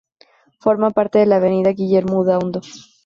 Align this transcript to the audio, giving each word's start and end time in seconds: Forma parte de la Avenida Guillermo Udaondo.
Forma 0.59 0.89
parte 0.89 1.19
de 1.19 1.27
la 1.27 1.35
Avenida 1.35 1.73
Guillermo 1.73 2.21
Udaondo. 2.21 2.61